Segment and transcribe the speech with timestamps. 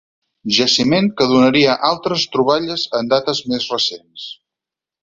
[0.55, 4.27] Jaciment que donaria altres troballes en dates més recents.